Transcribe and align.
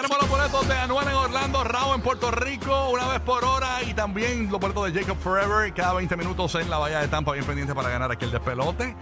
Tenemos 0.00 0.18
los 0.20 0.30
boletos 0.30 0.68
de 0.68 0.74
Anuel 0.74 1.08
en 1.08 1.14
Orlando, 1.14 1.64
Rao 1.64 1.92
en 1.92 2.00
Puerto 2.00 2.30
Rico, 2.30 2.90
una 2.90 3.08
vez 3.08 3.18
por 3.20 3.44
hora. 3.44 3.82
Y 3.82 3.94
también 3.94 4.48
los 4.48 4.60
boletos 4.60 4.92
de 4.92 5.00
Jacob 5.00 5.16
Forever, 5.18 5.74
cada 5.74 5.94
20 5.94 6.16
minutos 6.16 6.54
en 6.54 6.70
la 6.70 6.78
Bahía 6.78 7.00
de 7.00 7.08
Tampa, 7.08 7.32
bien 7.32 7.44
pendiente 7.44 7.74
para 7.74 7.88
ganar 7.88 8.12
aquí 8.12 8.24
el 8.24 8.30
despelote. 8.30 8.94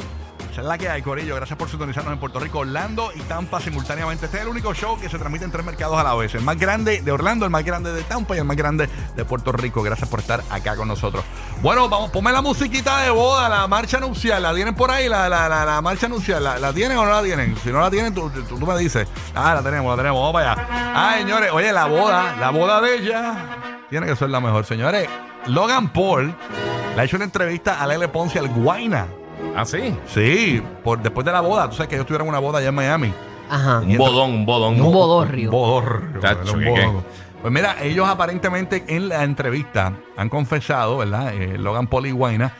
Es 0.58 0.64
la 0.64 0.78
que 0.78 0.88
hay, 0.88 1.02
Corillo. 1.02 1.36
Gracias 1.36 1.58
por 1.58 1.68
sintonizarnos 1.68 2.12
en 2.12 2.18
Puerto 2.18 2.40
Rico, 2.40 2.60
Orlando 2.60 3.10
y 3.14 3.20
Tampa 3.20 3.60
simultáneamente. 3.60 4.26
Este 4.26 4.38
es 4.38 4.42
el 4.44 4.48
único 4.48 4.72
show 4.74 4.98
que 4.98 5.08
se 5.08 5.18
transmite 5.18 5.44
en 5.44 5.50
tres 5.50 5.64
mercados 5.64 5.98
a 5.98 6.02
la 6.02 6.14
vez. 6.14 6.34
El 6.34 6.42
más 6.42 6.58
grande 6.58 7.02
de 7.02 7.12
Orlando, 7.12 7.44
el 7.44 7.50
más 7.50 7.64
grande 7.64 7.92
de 7.92 8.02
Tampa 8.02 8.34
y 8.34 8.38
el 8.38 8.44
más 8.44 8.56
grande 8.56 8.88
de 9.14 9.24
Puerto 9.24 9.52
Rico. 9.52 9.82
Gracias 9.82 10.08
por 10.08 10.20
estar 10.20 10.42
acá 10.50 10.76
con 10.76 10.88
nosotros. 10.88 11.24
Bueno, 11.60 11.88
vamos, 11.88 12.10
ponme 12.10 12.32
la 12.32 12.40
musiquita 12.42 13.02
de 13.02 13.10
boda, 13.10 13.48
la 13.48 13.66
marcha 13.66 13.98
nupcial. 14.00 14.42
¿La 14.42 14.54
tienen 14.54 14.74
por 14.74 14.90
ahí? 14.90 15.08
La, 15.08 15.28
la, 15.28 15.48
la, 15.48 15.64
la 15.64 15.80
marcha 15.82 16.08
nupcial. 16.08 16.42
¿La, 16.42 16.58
¿La 16.58 16.72
tienen 16.72 16.96
o 16.98 17.04
no 17.04 17.10
la 17.12 17.22
tienen? 17.22 17.56
Si 17.62 17.70
no 17.70 17.80
la 17.80 17.90
tienen, 17.90 18.14
tú, 18.14 18.30
tú, 18.30 18.42
tú 18.58 18.66
me 18.66 18.78
dices. 18.78 19.06
Ah, 19.34 19.54
la 19.54 19.62
tenemos, 19.62 19.90
la 19.94 20.02
tenemos. 20.02 20.20
Vamos 20.20 20.32
para 20.32 20.52
allá. 20.52 20.66
Ah, 20.70 21.14
señores, 21.18 21.50
oye, 21.52 21.72
la 21.72 21.86
boda, 21.86 22.34
la 22.40 22.50
boda 22.50 22.80
de 22.80 22.96
ella 22.96 23.34
tiene 23.90 24.06
que 24.06 24.16
ser 24.16 24.30
la 24.30 24.40
mejor. 24.40 24.64
Señores, 24.64 25.08
Logan 25.46 25.92
Paul 25.92 26.34
le 26.94 27.00
ha 27.00 27.04
hecho 27.04 27.16
una 27.16 27.26
entrevista 27.26 27.80
a 27.80 27.86
Lele 27.86 28.08
Ponce 28.08 28.38
al 28.38 28.48
Guaina. 28.48 29.06
¿Ah, 29.54 29.64
sí? 29.64 29.94
Sí, 30.06 30.62
por, 30.84 31.00
después 31.02 31.24
de 31.24 31.32
la 31.32 31.40
boda. 31.40 31.68
Tú 31.68 31.76
sabes 31.76 31.88
que 31.88 31.94
ellos 31.94 32.06
tuvieron 32.06 32.28
una 32.28 32.38
boda 32.38 32.58
allá 32.58 32.68
en 32.68 32.74
Miami. 32.74 33.12
Ajá. 33.48 33.80
Un 33.80 33.96
bodón, 33.96 34.30
un 34.30 34.46
bodón. 34.46 34.80
Un 34.80 34.92
bodorrio. 34.92 35.50
Un 35.50 35.52
bodorrio. 35.52 36.08
Un 36.14 36.20
¿qué, 36.20 36.28
qué? 36.64 36.70
bodorrio. 36.70 37.04
Pues 37.42 37.52
mira, 37.52 37.76
ellos 37.82 38.08
aparentemente 38.08 38.84
en 38.88 39.08
la 39.08 39.22
entrevista 39.22 39.92
han 40.16 40.28
confesado, 40.28 40.98
¿verdad? 40.98 41.32
Eh, 41.34 41.58
Logan 41.58 41.86
Paul 41.86 42.06
y 42.06 42.10
Guayna 42.10 42.52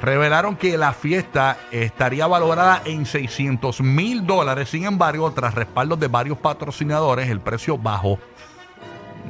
revelaron 0.00 0.56
que 0.56 0.76
la 0.78 0.92
fiesta 0.92 1.58
estaría 1.70 2.26
valorada 2.26 2.82
en 2.84 3.06
600 3.06 3.80
mil 3.82 4.26
dólares. 4.26 4.70
Sin 4.70 4.84
embargo, 4.84 5.30
tras 5.32 5.54
respaldos 5.54 6.00
de 6.00 6.08
varios 6.08 6.38
patrocinadores, 6.38 7.28
el 7.28 7.40
precio 7.40 7.78
bajó. 7.78 8.18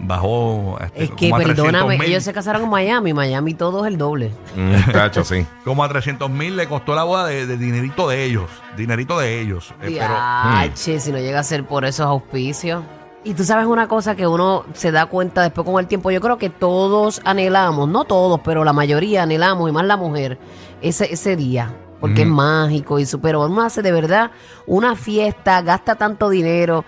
Bajó. 0.03 0.79
este, 0.83 1.05
Es 1.05 1.11
que, 1.13 1.31
como 1.31 1.37
a 1.37 1.45
300 1.45 1.65
perdóname, 1.65 2.07
ellos 2.07 2.25
se 2.25 2.33
casaron 2.33 2.63
en 2.63 2.69
Miami. 2.71 3.13
Miami 3.13 3.55
todo 3.55 3.87
es 3.87 3.93
el 3.93 3.99
doble. 3.99 4.33
Mm, 4.57 4.91
tacho, 4.93 5.25
sí. 5.25 5.47
Como 5.65 5.85
a 5.85 5.89
300 5.89 6.29
mil 6.29 6.57
le 6.57 6.67
costó 6.67 6.95
la 6.95 7.05
boda 7.05 7.27
de, 7.27 7.47
de 7.47 7.57
dinerito 7.57 8.09
de 8.09 8.25
ellos. 8.25 8.51
Dinerito 8.77 9.19
de 9.19 9.41
ellos. 9.41 9.73
Eh, 9.81 9.97
pero, 9.99 10.15
Diache, 10.15 10.99
si 10.99 11.13
no 11.13 11.19
llega 11.19 11.39
a 11.39 11.45
ser 11.45 11.65
por 11.65 11.85
esos 11.85 12.05
auspicios. 12.07 12.83
Y 13.25 13.35
tú 13.35 13.45
sabes 13.45 13.67
una 13.67 13.87
cosa 13.87 14.17
que 14.17 14.27
uno 14.27 14.65
se 14.73 14.91
da 14.91 15.07
cuenta 15.07 15.43
después 15.43 15.65
con 15.65 15.79
el 15.79 15.87
tiempo. 15.87 16.11
Yo 16.11 16.21
creo 16.21 16.39
que 16.39 16.51
todos 16.51 17.21
anhelamos, 17.25 17.89
no 17.89 18.05
todos, 18.05 18.41
pero 18.41 18.65
la 18.65 18.73
mayoría 18.73 19.23
anhelamos, 19.23 19.71
y 19.71 19.73
más 19.73 19.85
la 19.85 19.97
mujer, 19.97 20.39
ese, 20.81 21.13
ese 21.13 21.37
día. 21.37 21.73
Porque 22.01 22.23
es 22.23 22.29
mágico 22.29 22.99
y 22.99 23.07
super. 23.07 23.37
Uno 23.37 23.63
hace 23.63 23.81
de 23.81 23.93
verdad 23.93 24.33
una 24.67 24.97
fiesta, 24.97 25.63
gasta 25.63 25.95
tanto 25.95 26.31
dinero. 26.31 26.85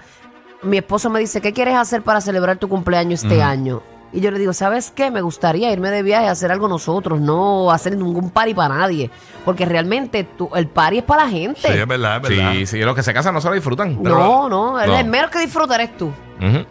Mi 0.65 0.79
esposo 0.79 1.11
me 1.11 1.21
dice, 1.21 1.41
¿qué 1.41 1.53
quieres 1.53 1.75
hacer 1.77 2.03
para 2.03 2.21
celebrar 2.21 2.57
tu 2.57 2.69
cumpleaños 2.69 3.23
este 3.23 3.43
año? 3.43 3.83
Y 4.13 4.21
yo 4.21 4.31
le 4.31 4.39
digo, 4.39 4.53
¿sabes 4.53 4.93
qué? 4.95 5.11
Me 5.11 5.21
gustaría 5.23 5.73
irme 5.73 5.91
de 5.91 6.03
viaje 6.05 6.29
a 6.29 6.31
hacer 6.31 6.53
algo 6.53 6.69
nosotros, 6.69 7.21
no 7.21 7.73
hacer 7.73 7.97
ningún 7.97 8.31
party 8.31 8.55
para 8.55 8.77
nadie. 8.77 9.11
Porque 9.45 9.65
realmente 9.67 10.23
tú- 10.23 10.49
el 10.55 10.69
party 10.69 10.99
es 10.99 11.05
para 11.05 11.25
la 11.25 11.31
gente. 11.31 11.61
sí, 11.61 11.69
es 11.79 11.87
verdad, 11.87 12.17
es 12.23 12.23
verdad. 12.31 12.53
Sí, 12.53 12.67
sí, 12.67 12.79
los 12.81 12.95
que 12.95 13.03
se 13.03 13.13
casan 13.13 13.35
no 13.35 13.41
se 13.41 13.49
lo 13.49 13.55
disfrutan. 13.55 14.01
No, 14.01 14.49
no, 14.49 14.81
el, 14.81 14.89
No. 14.91 14.99
el 14.99 15.07
menos 15.07 15.31
que 15.31 15.41
disfruta 15.41 15.75
eres 15.75 15.97
tú. 15.97 16.07
Ujú. 16.07 16.65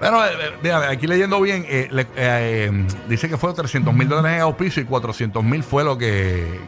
Pero, 0.00 0.24
eh, 0.24 0.28
eh, 0.40 0.50
mira, 0.62 0.88
aquí 0.90 1.06
leyendo 1.06 1.40
bien, 1.40 1.64
eh, 1.68 1.88
le- 1.90 2.02
eh, 2.02 2.06
eh, 2.16 2.86
dice 3.08 3.28
que 3.28 3.36
fue 3.36 3.52
300 3.52 3.92
mil 3.94 4.08
dólares 4.08 4.36
en 4.36 4.40
auspicio 4.42 4.82
y 4.82 4.86
400 4.86 5.44
mil 5.44 5.62
fue 5.62 5.84
lo 5.84 5.96
que 5.98 6.58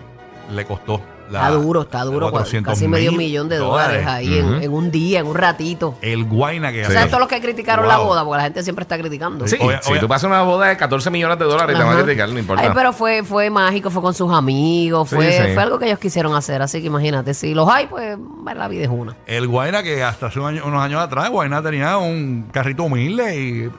le 0.51 0.65
costó. 0.67 1.01
La- 1.31 1.39
está 1.41 1.51
duro, 1.51 1.83
está 1.83 2.05
duro. 2.05 2.31
400 2.31 2.73
Casi 2.75 2.89
medio 2.89 3.11
mil 3.13 3.19
millón 3.19 3.49
de 3.49 3.57
dólares, 3.59 4.07
ahí 4.07 4.39
en, 4.39 4.63
en 4.63 4.73
un 4.73 4.91
día, 4.91 5.21
en 5.21 5.27
un 5.27 5.35
ratito. 5.35 5.97
El 6.03 6.25
guayna 6.25 6.73
que 6.73 6.87
O 6.87 6.91
sea, 6.91 7.07
todos 7.07 7.21
los 7.21 7.29
que 7.29 7.41
criticaron 7.41 7.87
la 7.89 7.99
boda, 7.99 8.25
porque 8.25 8.39
la 8.39 8.45
gente 8.45 8.63
siempre 8.63 8.83
está 8.83 8.99
criticando. 8.99 9.47
Sí, 9.47 9.57
Obvia- 9.61 9.81
si 9.83 9.91
obvia- 9.93 10.01
tú 10.01 10.09
pasas 10.09 10.25
una 10.25 10.43
boda 10.43 10.69
de 10.69 10.77
14 10.77 11.11
millones 11.11 11.39
de 11.39 11.45
dólares 11.45 11.75
y 11.75 11.79
te 11.79 11.85
van 11.85 11.99
a 11.99 12.03
criticar, 12.03 12.29
no 12.29 12.39
importa. 12.39 12.63
Ay, 12.63 12.71
pero 12.75 12.93
fue, 12.93 13.23
fue 13.25 13.51
mágico, 13.51 13.91
fue 13.91 14.03
con 14.03 14.15
sus 14.15 14.33
amigos, 14.33 15.09
Sí, 15.11 15.17
fue, 15.17 15.33
sí. 15.33 15.55
fue 15.55 15.63
algo 15.63 15.79
que 15.79 15.87
ellos 15.87 15.99
quisieron 15.99 16.35
hacer. 16.35 16.63
Así 16.63 16.81
que 16.81 16.87
imagínate, 16.87 17.35
si 17.35 17.55
los 17.55 17.69
hay, 17.69 17.87
pues 17.87 18.17
la 18.55 18.69
vida 18.69 18.85
es 18.85 18.91
una. 18.91 19.15
El 19.27 19.47
guayna 19.47 19.83
que 19.83 20.03
hasta 20.03 20.27
hace 20.27 20.41
un 20.41 20.47
año- 20.47 20.63
unos 20.67 20.83
años 20.83 21.01
atrás, 21.01 21.29
guayna 21.31 21.63
tenía 21.63 21.97
un 21.99 22.49
carrito 22.53 22.85
humilde 22.85 23.37
y... 23.39 23.71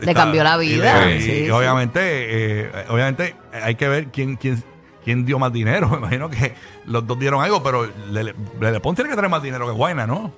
Le 0.00 0.12
cambió 0.12 0.42
la 0.42 0.62
y 0.62 0.68
vida, 0.68 1.10
y, 1.12 1.20
sí, 1.22 1.30
y 1.30 1.44
sí. 1.44 1.50
obviamente, 1.50 2.00
eh, 2.02 2.70
obviamente 2.90 3.36
hay 3.52 3.76
que 3.76 3.88
ver 3.88 4.08
quién, 4.08 4.34
quién, 4.36 4.62
quién 5.04 5.24
dio 5.24 5.38
más 5.38 5.52
dinero. 5.52 5.88
Me 5.90 5.96
imagino 5.98 6.28
que 6.30 6.54
los 6.86 7.06
dos 7.06 7.18
dieron 7.18 7.42
algo, 7.42 7.62
pero 7.62 7.86
Lele, 8.10 8.34
Lele 8.60 8.80
Pons 8.80 8.96
tiene 8.96 9.10
que 9.10 9.16
tener 9.16 9.30
más 9.30 9.42
dinero 9.42 9.66
que 9.66 9.72
Guayna, 9.72 10.06
¿no? 10.06 10.32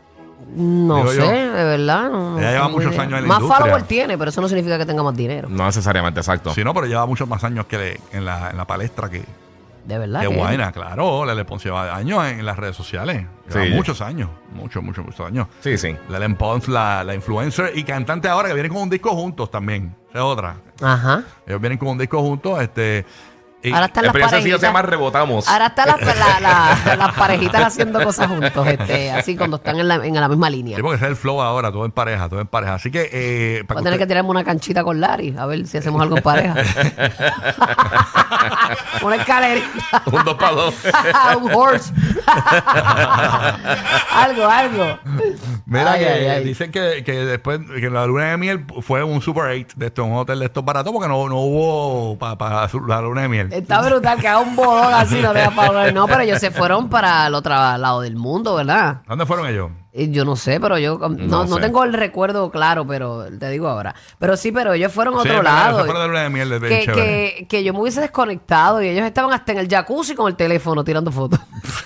No 0.55 0.97
Digo 0.99 1.11
sé, 1.13 1.17
yo. 1.19 1.27
de 1.31 1.65
verdad. 1.65 2.11
no- 2.11 2.39
Ella 2.39 2.53
lleva 2.53 2.69
muchos 2.69 2.93
idea. 2.93 3.03
años 3.03 3.19
en 3.19 3.23
la 3.23 3.29
Más 3.29 3.41
industria. 3.41 3.65
follower 3.65 3.83
tiene, 3.85 4.19
pero 4.19 4.29
eso 4.31 4.41
no 4.43 4.49
significa 4.49 4.77
que 4.79 4.85
tenga 4.87 5.03
más 5.03 5.17
dinero. 5.17 5.49
No 5.49 5.65
necesariamente, 5.65 6.21
exacto. 6.21 6.53
Sí, 6.53 6.63
no, 6.63 6.75
pero 6.75 6.87
lleva 6.87 7.07
muchos 7.07 7.27
más 7.27 7.43
años 7.43 7.67
que 7.67 7.79
le- 7.79 8.01
en, 8.13 8.25
la, 8.27 8.51
en 8.51 8.57
la 8.59 8.67
palestra 8.67 9.09
que, 9.09 9.25
De 9.87 9.99
verdad. 9.99 10.21
que 10.21 10.29
que- 10.29 10.37
Guayna, 10.37 10.73
claro. 10.73 11.25
Lele 11.25 11.45
Pons 11.47 11.65
lleva 11.65 11.95
años 11.97 12.25
en, 12.27 12.45
las 12.45 12.57
redes 12.59 12.77
sociales. 12.77 13.27
Lleva 13.49 13.65
Sí. 13.65 13.71
muchos 13.73 14.01
años. 14.03 14.29
Muchos, 14.53 14.83
muchos, 14.83 15.05
muchos 15.07 15.27
años. 15.27 15.49
Sí, 15.61 15.79
sí. 15.79 15.97
Lele 16.11 16.29
Pons, 16.35 16.69
la, 16.69 17.03
la 17.03 17.15
influencer 17.15 17.73
y 17.75 17.83
cantante 17.85 18.29
ahora 18.29 18.49
que 18.49 18.55
vienen 18.55 18.73
con 18.73 18.83
un 18.83 18.91
disco 18.91 19.11
juntos 19.13 19.51
también. 19.51 19.97
Esa 20.11 20.19
es 20.19 20.25
otra. 20.25 20.57
Ajá. 20.83 21.23
Ellos 21.47 21.61
vienen 21.61 21.79
con 21.79 21.89
un 21.89 21.99
disco 21.99 22.21
juntos. 22.21 22.61
Este, 22.61 23.05
y- 23.63 23.73
Ahora 23.73 23.87
están 23.87 24.05
las 24.05 24.13
parejitas. 24.17 24.61
llama 24.61 24.83
Rebotamos. 24.83 25.49
Ahora 25.49 25.67
están 25.67 25.89
las, 25.89 26.01
la- 26.01 26.41
la- 26.41 26.97
las 26.97 27.15
parejitas 27.15 27.63
haciendo 27.65 28.03
cosas 28.03 28.29
juntos, 28.29 28.67
este, 28.67 29.11
así 29.11 29.37
cuando 29.37 29.57
están 29.57 29.79
en 29.81 29.89
la, 29.89 29.97
en 29.97 30.15
la 30.15 30.29
misma 30.29 30.49
línea. 30.51 30.77
Sí, 30.77 30.83
porque 30.83 30.97
ese 30.97 31.05
es 31.07 31.11
el 31.11 31.17
flow 31.17 31.41
ahora, 31.43 31.73
todo 31.73 31.85
en 31.85 31.93
pareja, 31.93 32.29
todo 32.29 32.41
en 32.41 32.47
pareja. 32.47 32.75
Así 32.75 32.91
que, 32.91 33.09
eh, 33.13 33.65
Voy 33.69 33.79
a 33.79 33.83
tener 33.83 33.99
que 33.99 34.07
tirarme 34.07 34.31
una 34.31 34.45
canchita 34.45 34.85
con 34.85 35.01
Larry, 35.01 35.35
a 35.39 35.47
ver 35.47 35.67
si 35.67 35.79
hacemos 35.79 36.01
algo 36.03 36.17
en 36.19 36.23
pareja. 36.23 36.55
una 39.03 39.17
escalerita. 39.17 40.03
Un 40.07 40.25
dos 40.25 40.35
para 40.35 40.53
dos. 40.53 40.75
un 41.43 41.51
horse. 41.55 41.93
algo, 44.13 44.47
algo. 44.47 44.99
Mira 45.67 45.93
Ay, 45.93 46.01
que 46.01 46.09
ay, 46.09 46.27
ay. 46.27 46.45
dicen 46.45 46.71
que, 46.71 47.03
que 47.05 47.13
después 47.13 47.61
que 47.81 47.91
la 47.91 48.07
luna 48.07 48.31
de 48.31 48.37
miel 48.37 48.65
fue 48.83 49.03
un 49.03 49.21
Super 49.21 49.45
8 49.45 49.75
de 49.77 49.87
esto, 49.87 50.05
un 50.05 50.17
hotel 50.17 50.39
de 50.41 50.47
estos 50.47 50.65
baratos 50.65 50.93
porque 50.93 51.09
no, 51.09 51.29
no 51.29 51.37
hubo 51.41 52.19
para 52.19 52.69
la 52.87 53.01
luna 53.01 53.23
de 53.23 53.29
miel. 53.29 53.46
Está 53.51 53.81
brutal 53.83 54.19
que 54.21 54.29
haga 54.29 54.41
un 54.41 54.57
bodón 54.57 54.93
así, 54.95 55.21
no 55.21 55.33
deja 55.33 55.51
para 55.51 55.69
hablar. 55.69 55.95
No, 55.95 56.07
pero 56.07 56.21
ellos 56.21 56.39
se 56.41 56.51
fueron 56.51 56.89
para 56.89 57.27
el 57.27 57.35
otro 57.35 57.53
lado 57.55 58.01
del 58.01 58.17
mundo, 58.17 58.55
¿verdad? 58.55 59.03
¿Dónde 59.09 59.27
fueron 59.27 59.47
ellos? 59.49 59.71
Y 59.99 60.11
Yo 60.11 60.27
no 60.27 60.37
sé, 60.37 60.61
pero 60.61 60.79
yo 60.79 60.99
no, 60.99 61.09
No 61.09 61.45
no 61.47 61.57
sé. 61.57 61.63
tengo 61.63 61.83
el 61.83 61.95
recuerdo 61.95 62.51
claro, 62.51 62.87
pero 62.87 63.25
te 63.39 63.49
digo 63.49 63.67
ahora. 63.69 63.95
Pero 64.19 64.37
sí, 64.37 64.53
pero 64.53 64.75
ellos 64.75 64.93
fueron 64.93 65.15
a 65.19 65.23
Sí, 65.23 65.29
otro 65.31 65.43
lado. 65.43 65.85
de 65.85 66.59
de 66.61 66.69
que, 66.69 66.87
que, 66.93 67.47
que 67.49 67.65
yo 67.65 67.73
me 67.73 67.81
hubiese 67.81 68.03
desconectado 68.03 68.83
y 68.83 68.89
ellos 68.89 69.07
estaban 69.07 69.33
hasta 69.33 69.53
en 69.53 69.59
el 69.59 69.69
jacuzzi 69.69 70.15
con 70.15 70.29
el 70.29 70.37
teléfono 70.37 70.85
tirando 70.85 71.11
fotos. 71.11 71.41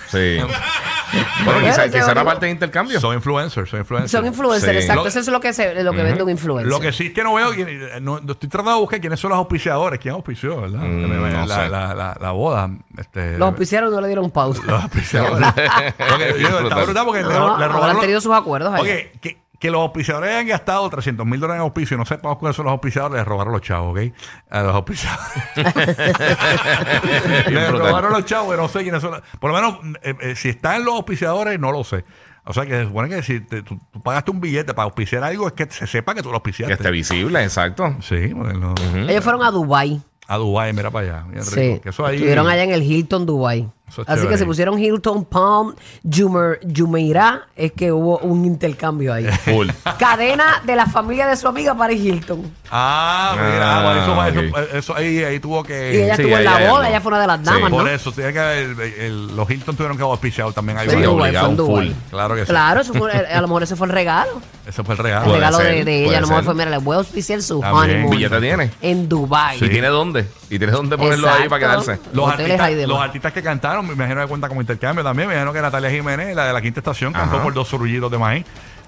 Sí. 0.09 0.37
bueno, 1.45 1.59
quizá, 1.61 1.89
quizá 1.89 2.11
era 2.11 2.23
parte 2.23 2.45
de 2.45 2.51
intercambio. 2.51 2.99
Son 2.99 3.13
influencers, 3.15 3.69
son 3.69 3.79
influencers. 3.79 4.11
Son 4.11 4.25
influencers, 4.25 4.71
Sí. 4.71 4.77
exacto. 4.79 5.03
Lo- 5.03 5.07
Eso 5.09 5.19
es 5.19 5.27
lo 5.27 5.39
que, 5.39 5.53
se, 5.53 5.83
lo 5.83 5.91
que 5.91 6.03
vende 6.03 6.23
un 6.23 6.29
influencer. 6.29 6.67
Lo 6.71 6.79
que 6.79 6.91
sí 6.91 7.07
es 7.07 7.13
que 7.13 7.23
no 7.23 7.33
veo, 7.33 7.51
quién- 7.51 8.03
no, 8.03 8.19
no 8.19 8.31
estoy 8.33 8.49
tratando 8.49 8.75
de 8.75 8.79
buscar 8.81 8.99
quiénes 9.01 9.19
son 9.19 9.29
los 9.31 9.37
auspiciadores, 9.37 9.99
quién 9.99 10.13
auspició, 10.13 10.61
¿verdad? 10.61 10.79
Mm, 10.79 11.05
me- 11.21 11.31
no 11.31 11.45
la, 11.45 11.55
sé. 11.63 11.69
la, 11.69 11.93
la, 11.93 12.17
la 12.19 12.31
boda. 12.31 12.69
Este, 12.97 13.37
Los 13.37 13.47
auspiciaron 13.49 13.91
y 13.91 13.95
no 13.95 14.01
le 14.01 14.07
dieron 14.07 14.31
pausa. 14.31 14.61
los 14.65 14.83
auspiciadores. 14.83 15.47
Porque, 15.97 16.35
yo, 16.39 16.59
está 16.59 16.83
brutal 16.83 17.05
porque 17.05 17.21
le, 17.23 17.27
No, 17.33 17.57
le 17.57 17.65
habrán 17.65 17.71
robaron. 17.71 17.99
tenido 17.99 18.21
sus 18.21 18.33
acuerdos 18.33 18.73
ahí. 18.73 18.81
Oye, 18.81 19.11
que, 19.21 19.37
que 19.61 19.71
los 19.71 19.79
auspiciadores 19.81 20.31
hayan 20.31 20.47
gastado 20.47 20.89
300 20.89 21.25
mil 21.25 21.39
dólares 21.39 21.59
en 21.59 21.61
auspicio 21.61 21.95
y 21.95 21.97
no 21.99 22.05
sepamos 22.05 22.39
cuáles 22.39 22.55
son 22.57 22.65
los 22.65 22.71
auspiciadores, 22.73 23.17
les 23.19 23.25
robaron 23.27 23.53
los 23.53 23.61
chavos, 23.61 23.91
¿ok? 23.91 24.13
A 24.49 24.63
los 24.63 24.75
auspiciadores. 24.75 25.21
les 27.49 27.71
robaron 27.71 28.11
los 28.11 28.25
chavos, 28.25 28.57
no 28.57 28.67
sé 28.67 28.81
quiénes 28.83 29.01
son. 29.01 29.11
los- 29.11 29.21
Por 29.39 29.51
lo 29.51 29.55
menos, 29.55 29.79
eh, 30.03 30.15
eh, 30.21 30.35
si 30.35 30.49
están 30.49 30.83
los 30.83 30.95
auspiciadores, 30.95 31.59
no 31.59 31.71
lo 31.71 31.83
sé. 31.83 32.03
O 32.43 32.53
sea 32.53 32.65
que 32.65 32.71
se 32.71 32.85
supone 32.85 33.07
que 33.09 33.21
si 33.21 33.39
te- 33.41 33.61
tú, 33.61 33.79
tú 33.91 34.01
pagaste 34.01 34.31
un 34.31 34.41
billete 34.41 34.73
para 34.73 34.85
auspiciar 34.85 35.23
algo, 35.23 35.45
es 35.47 35.53
que 35.53 35.67
se 35.69 35.85
sepa 35.85 36.15
que 36.15 36.21
tú 36.23 36.29
lo 36.29 36.33
Que 36.33 36.37
auspiciaste. 36.49 36.73
esté 36.73 36.89
visible, 36.91 37.43
exacto. 37.43 37.95
Sí, 38.01 38.29
porque 38.35 38.53
no- 38.57 38.73
Ellos 39.07 39.23
fueron 39.23 39.43
a 39.43 39.51
Dubai. 39.51 40.01
a 40.27 40.37
Dubái, 40.37 40.73
mira 40.73 40.89
para 40.89 41.05
allá. 41.19 41.25
bien 41.29 41.43
Sí. 41.43 41.59
rico. 41.59 41.81
Que 41.81 41.89
eso 41.89 42.05
ahí, 42.05 42.15
Estuvieron 42.15 42.47
allá 42.47 42.63
en 42.63 42.71
el 42.71 42.81
Hilton 42.83 43.25
Dubai. 43.25 43.69
Eso 43.91 44.01
es 44.03 44.09
Así 44.09 44.27
que 44.27 44.37
se 44.37 44.45
pusieron 44.45 44.79
Hilton, 44.79 45.25
Palm, 45.25 45.75
Jumer, 46.09 46.59
Jumeirah, 46.75 47.41
es 47.55 47.73
que 47.73 47.91
hubo 47.91 48.17
un 48.19 48.45
intercambio 48.45 49.13
ahí. 49.13 49.25
Full. 49.45 49.69
Cadena 49.99 50.61
de 50.65 50.75
la 50.75 50.85
familia 50.85 51.27
de 51.27 51.35
su 51.35 51.47
amiga 51.47 51.75
Paris 51.75 52.01
Hilton. 52.03 52.51
Ah, 52.71 53.33
mira, 53.35 53.79
Ah, 53.79 53.83
bueno, 53.83 54.01
eso, 54.01 54.15
fue- 54.15 54.47
ok. 54.49 54.57
eso, 54.69 54.77
eso 54.77 54.95
ahí, 54.95 55.23
ahí 55.23 55.39
tuvo 55.39 55.63
que. 55.63 55.93
Y 55.93 55.97
ella 56.03 56.15
sí, 56.15 56.21
estuvo 56.21 56.37
en 56.37 56.43
la 56.45 56.59
ella 56.61 56.71
boda, 56.71 56.83
no. 56.83 56.89
ella 56.89 57.01
fue 57.01 57.09
una 57.11 57.21
de 57.21 57.27
las 57.27 57.39
Sí. 57.39 57.45
damas, 57.45 57.69
¿no? 57.71 57.77
Por 57.77 57.87
eso, 57.89 58.11
tiene 58.13 58.33
que 58.33 58.61
el- 58.61 58.79
el- 58.79 59.35
los 59.35 59.49
Hilton 59.49 59.75
tuvieron 59.75 59.97
que 59.97 60.03
haber 60.03 60.11
auspiciado 60.13 60.53
también. 60.53 60.77
Ahí 60.77 60.89
Sí, 60.89 60.95
Dubái, 60.95 61.07
obligado, 61.07 61.45
fue 61.47 61.51
en 61.51 61.57
Dubái. 61.57 61.87
full. 61.89 61.97
Claro 62.11 62.35
que 62.35 62.41
sí. 62.41 62.47
Claro, 62.47 62.81
eso 62.81 62.93
fue- 62.93 63.11
a 63.11 63.41
lo 63.41 63.47
mejor 63.47 63.63
ese 63.63 63.75
fue 63.75 63.87
el 63.87 63.93
regalo. 63.93 64.41
Ese 64.67 64.83
fue 64.83 64.93
el 64.93 64.99
El 64.99 65.03
regalo. 65.05 65.25
Puede 65.25 65.37
regalo 65.37 65.57
de, 65.57 66.05
ella. 66.05 66.17
A 66.17 66.21
lo 66.21 66.27
mejor 66.27 66.43
ser. 66.43 66.45
fue, 66.45 66.53
mira, 66.55 66.69
le 66.69 66.77
voy 66.77 66.93
a 66.95 66.99
auspiciar 66.99 67.41
su 67.41 67.59
También. 67.59 67.83
honeymoon. 67.83 68.11
¿Billete 68.11 68.39
tiene? 68.41 68.71
En 68.81 69.09
Dubai. 69.09 69.57
¿Y 69.63 69.69
tiene 69.69 69.87
dónde? 69.87 70.27
¿Y 70.49 70.57
tiene 70.57 70.71
dónde 70.71 70.97
ponerlo 70.97 71.29
ahí 71.29 71.49
para 71.49 71.59
quedarse? 71.59 71.99
Los 72.13 72.29
artistas, 72.29 72.71
los 72.87 73.33
que 73.33 73.41
cantaron, 73.43 73.87
me 73.87 73.93
imagino 73.93 74.21
que 74.21 74.27
cuenta 74.27 74.47
como 74.47 74.61
intercambio 74.61 75.03
también. 75.03 75.27
Me 75.27 75.33
imagino 75.35 75.51
que 75.53 75.61
Natalia 75.61 75.89
Jiménez, 75.89 76.35
la 76.35 76.45
de 76.45 76.53
la 76.53 76.61
quinta 76.61 76.79
estación, 76.79 77.13
cantó 77.13 77.35
Ajá. 77.37 77.43
por 77.43 77.53
dos 77.53 77.67
surullitos 77.67 78.11
de 78.11 78.17
maíz. 78.17 78.45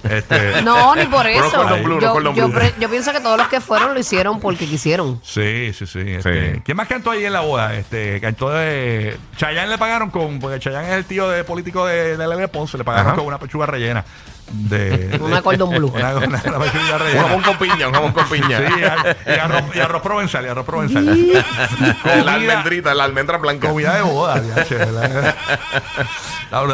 Este, 0.10 0.62
No, 0.64 0.96
ni 0.96 1.06
por 1.06 1.26
eso. 1.28 1.64
blue, 1.84 2.00
no 2.00 2.24
yo, 2.34 2.34
yo 2.50 2.62
yo 2.80 2.90
pienso 2.90 3.12
que 3.12 3.22
todos 3.22 3.38
los 3.38 3.48
que 3.48 3.62
fueron 3.62 3.94
lo 3.94 4.00
hicieron 4.00 4.40
porque 4.40 4.68
quisieron. 4.68 5.20
Sí, 5.24 5.72
sí, 5.74 5.86
sí. 5.86 6.00
este, 6.06 6.56
Sí. 6.56 6.62
¿Quién 6.64 6.78
más 6.78 6.88
cantó 6.88 7.12
ahí 7.12 7.26
en 7.26 7.34
la 7.34 7.42
boda? 7.42 7.74
Este, 7.76 8.20
cantó 8.20 8.50
de. 8.50 9.18
Chayanne 9.38 9.70
le 9.70 9.78
pagaron 9.78 10.10
con. 10.10 10.40
Porque 10.40 10.60
Chayanne 10.60 10.90
es 10.90 10.96
el 10.98 11.06
tío 11.06 11.30
de 11.30 11.44
político 11.44 11.86
de, 11.86 12.18
de 12.18 12.28
Lele 12.28 12.48
Ponce. 12.50 12.78
Le 12.78 12.84
pagaron 12.84 13.08
Ajá. 13.08 13.16
con 13.16 13.26
una 13.26 13.40
pechuga 13.40 13.66
rellena. 13.66 14.04
De, 14.52 15.18
Una 15.22 15.42
cordon 15.42 15.70
blue. 15.72 15.92
Una, 15.96 16.16
una- 16.18 16.26
Un 16.28 16.32
rellena. 16.60 17.22
jamón 17.22 17.42
con 17.44 17.58
piña, 17.58 17.88
un 17.88 17.94
jamón 17.94 18.12
con 18.14 18.26
piña. 18.28 18.58
Sí, 18.60 18.74
y, 18.80 18.84
ar- 18.84 19.18
y 19.26 19.32
arroz, 19.40 19.64
y 19.76 19.80
arroz 19.80 20.02
provenzal, 20.02 20.46
y 20.46 20.50
arroz 20.50 20.66
provenzal. 20.66 21.06
la 22.26 22.34
almendrita, 22.34 22.94
la 22.94 23.04
almendra 23.06 23.38
blanca. 23.38 23.70
comida 23.70 23.96
de 23.96 24.02
boda, 24.04 24.42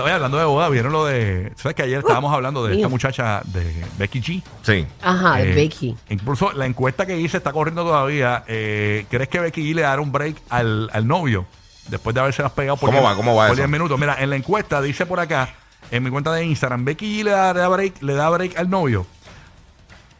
oye, 0.04 0.12
hablando 0.13 0.38
de 0.38 0.44
boda, 0.45 0.69
vieron 0.69 0.92
lo 0.92 1.06
de. 1.06 1.51
¿Sabes 1.56 1.75
que 1.75 1.83
ayer 1.83 2.00
estábamos 2.00 2.33
hablando 2.33 2.63
de 2.66 2.71
esta 2.74 2.77
mío. 2.80 2.89
muchacha 2.89 3.42
de 3.45 3.86
Becky 3.98 4.22
G? 4.22 4.44
Sí. 4.62 4.86
Ajá, 5.01 5.36
de 5.38 5.51
Eh, 5.51 5.56
Becky. 5.56 5.95
Incluso 6.10 6.51
la 6.54 6.65
encuesta 6.65 7.06
que 7.06 7.18
hice 7.18 7.38
está 7.38 7.51
corriendo 7.54 7.83
todavía. 7.83 8.44
Eh, 8.48 9.06
¿Crees 9.10 9.30
que 9.30 9.39
Becky 9.39 9.62
G 9.72 9.75
le 9.75 9.83
dará 9.83 10.01
un 10.01 10.12
break 10.12 10.36
al, 10.50 10.89
al 10.94 11.07
novio? 11.07 11.45
Después 11.88 12.13
de 12.13 12.19
haberse 12.22 12.44
las 12.44 12.51
pegado 12.51 12.77
por, 12.77 12.89
¿Cómo 12.89 13.01
diez- 13.01 13.06
va? 13.12 13.15
¿Cómo 13.15 13.36
va 13.36 13.45
por 13.48 13.54
eso? 13.54 13.62
10 13.63 13.69
minutos. 13.69 13.98
Mira, 14.00 14.18
en 14.19 14.30
la 14.30 14.36
encuesta 14.36 14.80
dice 14.81 15.06
por 15.07 15.19
acá, 15.19 15.50
en 15.91 16.03
mi 16.03 16.09
cuenta 16.09 16.33
de 16.33 16.45
Instagram, 16.45 16.86
Becky 16.86 17.24
le 17.24 17.31
da 17.31 17.68
break, 17.68 18.01
le 18.01 18.13
da 18.13 18.30
break 18.30 18.57
al 18.57 18.69
novio. 18.69 19.06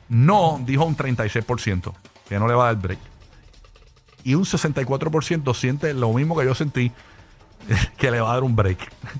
No, 0.10 0.60
dijo 0.66 0.86
un 0.86 0.98
36%, 0.98 1.94
que 2.28 2.40
no 2.40 2.48
le 2.48 2.54
va 2.56 2.70
a 2.70 2.74
dar 2.74 2.82
break. 2.82 3.00
Y 4.24 4.36
un 4.36 4.44
64% 4.44 5.54
siente 5.56 5.94
lo 5.94 6.12
mismo 6.14 6.38
que 6.38 6.46
yo 6.46 6.56
sentí, 6.56 6.92
que 7.98 8.10
le 8.12 8.20
va 8.22 8.32
a 8.32 8.34
dar 8.34 8.44
un 8.44 8.56
break. 8.56 8.78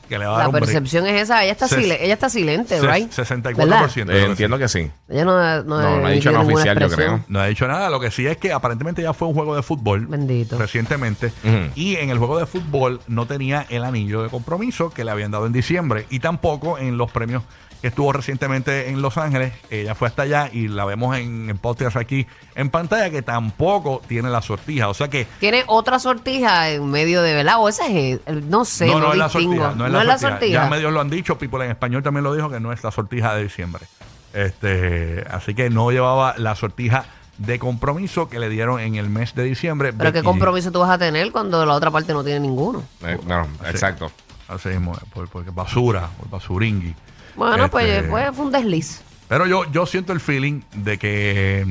Que 0.08 0.18
le 0.18 0.26
va 0.26 0.32
a 0.32 0.38
dar 0.38 0.42
La 0.44 0.48
un 0.50 0.54
break. 0.54 0.66
percepción 0.66 1.06
es 1.08 1.22
esa. 1.24 1.44
Ella 1.44 1.52
está, 1.54 1.68
Ses- 1.68 1.78
sile- 1.84 1.98
ella 2.02 2.14
está 2.14 2.30
silente, 2.30 2.80
right? 2.82 3.12
64%. 3.12 3.56
¿Verdad? 3.56 3.90
creo 3.94 4.16
Eh, 4.16 4.22
sí. 4.26 4.30
entiendo 4.32 4.58
que 4.58 4.68
sí. 4.68 4.90
Ella 5.08 5.26
no, 5.26 5.64
no, 5.64 5.64
No, 5.64 6.00
no 6.02 6.08
ha 6.08 6.10
dicho 6.12 6.30
emitido 6.30 6.32
nada 6.34 6.44
ninguna 6.44 6.56
oficial, 6.56 6.80
yo 6.80 6.86
expresión. 6.88 7.16
creo. 7.20 7.26
No 7.30 7.40
ha 7.40 7.46
dicho 7.48 7.68
nada. 7.68 7.90
Lo 7.90 8.00
que 8.00 8.12
sí 8.12 8.26
es 8.28 8.38
que 8.38 8.52
aparentemente 8.54 9.02
ya 9.02 9.14
fue 9.14 9.28
un 9.28 9.34
juego 9.34 9.56
de 9.56 9.64
fútbol. 9.64 10.08
Bendito. 10.08 10.58
Recientemente. 10.58 11.28
Ujú. 11.44 11.72
Y 11.76 11.96
en 11.98 12.10
el 12.10 12.18
juego 12.18 12.40
de 12.40 12.46
fútbol 12.46 13.02
no 13.08 13.26
tenía 13.28 13.66
el 13.70 13.84
anillo 13.84 14.24
de 14.24 14.30
compromiso 14.30 14.90
que 14.92 15.04
le 15.04 15.12
habían 15.12 15.32
dado 15.32 15.46
en 15.46 15.54
diciembre. 15.54 16.06
Y 16.10 16.20
tampoco 16.20 16.78
en 16.78 16.98
los 16.98 17.12
premios 17.12 17.44
que 17.82 17.88
estuvo 17.88 18.12
recientemente 18.12 18.90
en 18.90 19.02
Los 19.02 19.18
Ángeles. 19.18 19.54
Ella 19.70 19.96
fue 19.96 20.10
hasta 20.10 20.24
allá 20.24 20.50
y 20.52 20.68
la 20.68 20.84
vemos 20.84 21.16
en, 21.18 21.50
en 21.50 21.58
podcast 21.58 21.96
aquí 21.96 22.28
en 22.56 22.70
pantalla 22.70 23.10
que 23.10 23.22
tampoco 23.22 24.02
tiene 24.06 24.30
la 24.30 24.42
sortija. 24.42 24.90
O 24.90 24.94
sea 24.94 25.08
que. 25.08 25.26
Tiene 25.40 25.64
otra 25.66 25.98
sortija 25.98 26.72
en 26.72 26.92
medio 26.92 27.22
de, 27.22 27.34
¿verdad? 27.34 27.56
O 27.60 27.70
esa 27.70 27.88
es, 27.88 28.20
no 28.32 28.66
sé, 28.66 28.88
no, 28.88 29.00
no, 29.00 29.00
no 29.00 29.12
es 29.14 29.18
la 29.18 29.30
sortija. 29.30 29.74
No 29.76 29.86
es 29.86 30.06
la 30.06 30.18
sortija. 30.18 30.64
Ya 30.64 30.70
medios 30.70 30.94
lo 30.94 31.02
han 31.02 31.10
dicho. 31.10 31.38
People 31.38 31.64
en 31.66 31.72
español 31.72 32.04
también 32.04 32.24
lo 32.24 32.34
dijo 32.34 32.50
que 32.50 32.60
no 32.60 32.72
es 32.72 32.84
la 32.84 32.92
sortija 32.92 33.36
de 33.36 33.44
diciembre. 33.44 33.86
Este, 34.34 35.26
así 35.30 35.56
que 35.56 35.70
no 35.70 35.92
llevaba 35.92 36.36
la 36.38 36.56
sortija 36.56 37.06
de 37.38 37.58
compromiso 37.58 38.30
que 38.30 38.38
le 38.38 38.50
dieron 38.50 38.80
en 38.80 38.96
el 38.96 39.10
mes 39.10 39.34
de 39.34 39.44
diciembre. 39.44 39.94
Pero 39.94 40.12
qué 40.12 40.20
Becky 40.20 40.26
compromiso 40.26 40.72
tú 40.72 40.80
vas 40.80 40.90
a 40.92 40.98
tener 40.98 41.32
cuando 41.32 41.66
la 41.66 41.74
otra 41.74 41.90
parte 41.90 42.14
no 42.14 42.24
tiene 42.24 42.42
ninguno. 42.42 42.84
Eh, 43.04 43.18
no, 43.26 43.48
exacto. 43.66 44.12
Así 44.48 44.70
mismo, 44.70 44.98
por, 45.14 45.30
por 45.30 45.50
basura, 45.54 46.10
por 46.20 46.30
basuringui. 46.30 46.96
Bueno, 47.36 47.66
Este, 47.66 47.70
pues, 47.70 48.04
pues 48.10 48.36
fue 48.36 48.46
un 48.46 48.52
desliz. 48.52 49.02
Pero 49.28 49.46
yo, 49.46 49.72
yo 49.72 49.86
siento 49.86 50.12
el 50.12 50.20
feeling 50.20 50.62
de 50.74 50.98
que 50.98 51.66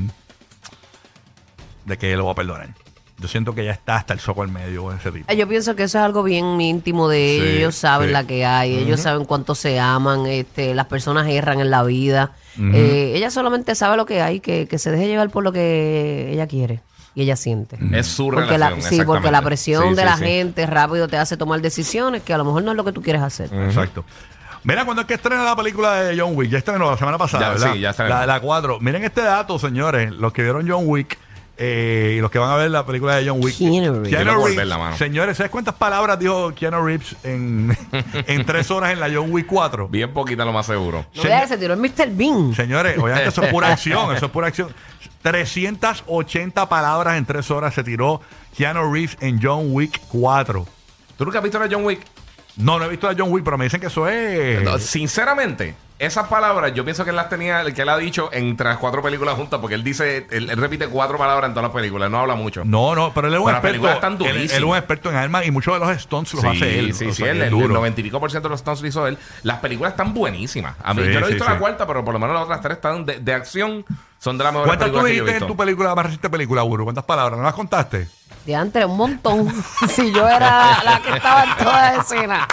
de 1.84 1.98
que 1.98 2.16
lo 2.16 2.26
va 2.26 2.32
a 2.32 2.34
perdonar. 2.34 2.68
Yo 3.20 3.26
siento 3.28 3.52
que 3.54 3.64
ya 3.64 3.72
está 3.72 3.96
hasta 3.96 4.14
el 4.14 4.20
soco 4.20 4.42
al 4.42 4.48
medio 4.48 4.84
con 4.84 4.96
ese 4.96 5.10
tipo. 5.10 5.30
Eh, 5.30 5.36
Yo 5.36 5.48
pienso 5.48 5.74
que 5.74 5.82
eso 5.82 5.98
es 5.98 6.04
algo 6.04 6.22
bien 6.22 6.60
íntimo 6.60 7.08
de 7.08 7.32
ellos. 7.36 7.46
Sí, 7.48 7.56
ellos 7.58 7.74
saben 7.74 8.08
sí. 8.08 8.12
la 8.12 8.24
que 8.24 8.46
hay, 8.46 8.76
ellos 8.76 9.00
saben 9.00 9.24
cuánto 9.24 9.54
se 9.56 9.80
aman, 9.80 10.26
este, 10.26 10.72
las 10.74 10.86
personas 10.86 11.26
erran 11.28 11.60
en 11.60 11.70
la 11.70 11.82
vida. 11.82 12.32
Eh, 12.60 13.12
ella 13.16 13.30
solamente 13.30 13.74
sabe 13.74 13.96
lo 13.96 14.06
que 14.06 14.20
hay, 14.22 14.40
que, 14.40 14.66
que 14.68 14.78
se 14.78 14.90
deje 14.90 15.08
llevar 15.08 15.30
por 15.30 15.42
lo 15.44 15.52
que 15.52 16.30
ella 16.32 16.46
quiere 16.46 16.80
y 17.14 17.22
ella 17.22 17.34
siente. 17.36 17.76
Es 17.92 18.06
su 18.06 18.26
Porque 18.28 18.50
relación. 18.50 18.80
la, 18.80 18.88
sí, 18.88 19.02
porque 19.04 19.30
la 19.32 19.42
presión 19.42 19.82
Sí, 19.82 19.94
de 19.96 20.02
sí, 20.02 20.04
la 20.04 20.16
sí. 20.16 20.24
gente 20.24 20.66
rápido 20.66 21.08
te 21.08 21.16
hace 21.16 21.36
tomar 21.36 21.60
decisiones 21.60 22.22
que 22.22 22.32
a 22.32 22.38
lo 22.38 22.44
mejor 22.44 22.62
no 22.62 22.70
es 22.70 22.76
lo 22.76 22.84
que 22.84 22.92
tú 22.92 23.02
quieres 23.02 23.22
hacer. 23.22 23.50
Exacto. 23.52 24.04
Mira, 24.64 24.84
cuando 24.84 25.02
es 25.02 25.08
que 25.08 25.14
estrena 25.14 25.42
la 25.44 25.56
película 25.56 25.94
de 26.02 26.20
John 26.20 26.32
Wick? 26.36 26.50
Ya 26.50 26.58
estrenó 26.58 26.90
la 26.90 26.96
semana 26.96 27.16
pasada, 27.18 27.46
Ya, 27.46 27.50
¿verdad? 27.50 27.72
sí, 27.74 27.80
ya 27.80 27.90
estrenó. 27.90 28.10
La, 28.10 28.26
la 28.26 28.40
4. 28.40 28.78
Miren 28.80 29.02
este 29.04 29.22
dato, 29.22 29.58
señores. 29.58 30.12
Los 30.12 30.32
que 30.32 30.42
vieron 30.42 30.68
John 30.68 30.82
Wick 30.86 31.16
eh, 31.60 32.14
y 32.16 32.20
los 32.20 32.30
que 32.30 32.38
van 32.38 32.50
a 32.50 32.56
ver 32.56 32.70
la 32.70 32.86
película 32.86 33.16
de 33.16 33.28
John 33.28 33.42
Wick. 33.42 33.58
Keanu 33.58 34.04
Reeves. 34.44 34.68
Mano. 34.68 34.96
Señores, 34.96 35.36
¿sabes 35.36 35.50
cuántas 35.50 35.74
palabras 35.74 36.16
dijo 36.18 36.54
Keanu 36.54 36.84
Reeves 36.84 37.16
en, 37.24 37.76
en 38.26 38.46
tres 38.46 38.70
horas 38.70 38.92
en 38.92 39.00
la 39.00 39.10
John 39.12 39.32
Wick 39.32 39.46
4? 39.46 39.88
Bien 39.88 40.12
poquita 40.12 40.44
lo 40.44 40.52
más 40.52 40.66
seguro. 40.66 41.06
No 41.14 41.22
vea 41.24 41.48
se 41.48 41.58
tiró 41.58 41.74
el 41.74 41.80
Mr. 41.80 42.10
Bean. 42.12 42.54
Señores, 42.54 42.96
oigan 42.96 43.22
que 43.22 43.28
eso 43.28 43.42
es 43.42 43.50
pura 43.50 43.68
acción, 43.72 44.14
eso 44.14 44.26
es 44.26 44.32
pura 44.32 44.46
acción. 44.46 44.72
380 45.22 46.68
palabras 46.68 47.18
en 47.18 47.26
tres 47.26 47.50
horas 47.50 47.74
se 47.74 47.82
tiró 47.82 48.20
Keanu 48.56 48.92
Reeves 48.92 49.16
en 49.20 49.40
John 49.42 49.66
Wick 49.70 50.00
4. 50.08 50.64
¿Tú 51.16 51.24
nunca 51.24 51.38
has 51.38 51.44
visto 51.44 51.58
la 51.58 51.68
John 51.68 51.84
Wick? 51.84 52.00
No, 52.56 52.78
no 52.78 52.84
he 52.84 52.88
visto 52.88 53.08
a 53.08 53.14
John 53.18 53.32
Wick, 53.32 53.44
pero 53.44 53.58
me 53.58 53.64
dicen 53.64 53.80
que 53.80 53.88
eso 53.88 54.08
es... 54.08 54.62
No, 54.62 54.78
sinceramente, 54.78 55.74
esas 55.98 56.28
palabras 56.28 56.72
yo 56.74 56.84
pienso 56.84 57.02
que 57.04 57.10
él 57.10 57.16
las 57.16 57.28
tenía, 57.28 57.64
que 57.72 57.82
él 57.82 57.88
ha 57.88 57.96
dicho 57.98 58.28
entre 58.32 58.68
las 58.68 58.78
cuatro 58.78 59.02
películas 59.02 59.34
juntas, 59.34 59.58
porque 59.60 59.74
él 59.74 59.82
dice, 59.82 60.26
él, 60.30 60.48
él 60.50 60.56
repite 60.56 60.86
cuatro 60.88 61.18
palabras 61.18 61.48
en 61.48 61.54
todas 61.54 61.68
las 61.68 61.74
películas, 61.74 62.08
no 62.10 62.20
habla 62.20 62.36
mucho. 62.36 62.62
No, 62.64 62.94
no, 62.94 63.12
pero 63.12 63.26
él 63.28 63.34
es 63.34 63.40
un 63.40 63.46
Pero 63.46 63.54
las 63.56 63.62
películas 63.62 63.94
experto. 63.96 64.24
están 64.24 64.36
Él, 64.36 64.42
él 64.42 64.50
es 64.50 64.62
un 64.62 64.76
experto 64.76 65.10
en 65.10 65.16
armas 65.16 65.46
y 65.46 65.50
muchos 65.50 65.74
de 65.74 65.80
los 65.84 66.00
stunts 66.00 66.34
los 66.34 66.42
sí, 66.42 66.48
hace 66.48 66.78
él. 66.78 66.94
sí, 66.94 67.06
O 67.06 67.12
sí, 67.12 67.22
sea, 67.22 67.32
él, 67.32 67.42
el, 67.42 67.50
duro. 67.50 67.74
90 67.74 68.00
y 68.00 68.04
pico 68.04 68.20
por 68.20 68.30
ciento 68.30 68.48
de 68.48 68.52
los 68.52 68.60
stunts 68.60 68.80
lo 68.80 68.86
hizo 68.88 69.06
él. 69.08 69.18
Las 69.42 69.58
películas 69.58 69.92
están 69.92 70.14
buenísimas. 70.14 70.76
A 70.82 70.94
mí, 70.94 71.02
Sí, 71.02 71.12
yo 71.12 71.20
no 71.20 71.26
he 71.26 71.30
visto 71.30 71.44
sí. 71.44 71.50
la 71.50 71.58
cuarta, 71.58 71.86
pero 71.86 72.04
por 72.04 72.14
lo 72.14 72.20
menos 72.20 72.34
las 72.34 72.44
otras 72.44 72.60
tres 72.60 72.76
están 72.76 73.04
de, 73.04 73.18
de 73.18 73.34
acción, 73.34 73.84
son 74.20 74.38
de 74.38 74.44
las 74.44 74.52
mejores 74.52 74.68
¿Cuántas 74.68 74.88
tú 74.90 75.02
películas 75.02 75.16
yo 75.16 75.22
he 75.22 75.26
dijiste 75.26 75.44
en 75.44 75.48
tu 75.48 75.56
película, 75.56 75.88
la 75.88 75.94
más 75.96 76.04
reciente 76.04 76.30
película, 76.30 76.62
Buru? 76.62 76.84
¿Cuántas 76.84 77.04
palabras? 77.04 77.38
¿No 77.38 77.44
las 77.44 77.54
contaste? 77.54 78.08
De 78.46 78.54
antes, 78.54 78.84
un 78.84 78.96
montón. 78.96 79.52
si 79.88 80.12
yo 80.12 80.28
era 80.28 80.82
la 80.84 81.00
que 81.02 81.10
estaba 81.16 81.42
en 81.44 81.56
toda 81.56 81.94
escena. 81.96 82.48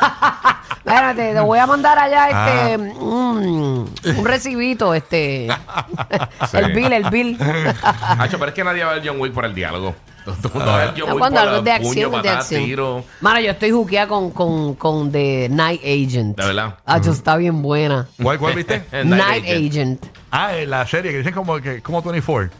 Espérate, 0.86 1.32
te 1.34 1.40
voy 1.40 1.58
a 1.58 1.66
mandar 1.66 1.98
allá 1.98 2.26
este 2.28 2.74
Ah. 2.74 2.98
un, 3.00 3.92
un 4.04 4.24
recibito, 4.24 4.94
este. 4.94 5.48
el 6.52 6.72
bill, 6.72 6.92
el 6.92 7.10
bill. 7.10 7.36
Hacho, 8.18 8.38
pero 8.38 8.50
es 8.50 8.54
que 8.54 8.62
nadie 8.64 8.84
va 8.84 8.92
a 8.92 8.94
ver 8.94 9.02
John 9.06 9.20
Wick 9.20 9.32
por 9.32 9.44
el 9.44 9.54
diálogo. 9.54 9.94
Todo 10.24 10.34
el 10.44 10.50
mundo 10.54 10.66
va 10.66 10.74
a 10.74 10.84
ver 10.86 10.94
John 10.96 11.08
No, 11.08 11.14
Wick 11.14 11.18
cuando 11.18 11.38
por 11.40 11.48
algo 11.48 11.58
es 11.58 11.64
de 11.64 11.72
acción, 11.72 11.92
es 11.96 11.96
de 12.04 12.08
patadas, 12.10 12.38
acción. 12.38 12.64
tiros. 12.64 13.04
Mano, 13.20 13.40
yo 13.40 13.50
estoy 13.50 13.70
juqueada 13.72 14.06
con, 14.08 14.30
con, 14.30 14.74
con 14.74 15.10
The 15.12 15.48
Night 15.50 15.80
Agent. 15.82 16.36
De 16.38 16.46
verdad. 16.46 16.74
Ah, 16.86 16.98
está 16.98 17.36
bien 17.36 17.62
buena. 17.62 18.06
¿Cuál, 18.22 18.38
cuál 18.38 18.54
viste? 18.54 18.84
Night 18.92 19.04
Night, 19.44 19.44
Agent. 19.72 20.06
ah, 20.30 20.56
eh, 20.56 20.66
la 20.66 20.86
serie 20.86 21.10
que 21.10 21.18
dicen 21.18 21.34
como, 21.34 21.60
que, 21.60 21.82
como 21.82 22.00
24. 22.02 22.50